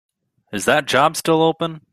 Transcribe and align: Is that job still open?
Is 0.51 0.65
that 0.65 0.87
job 0.87 1.15
still 1.15 1.43
open? 1.43 1.81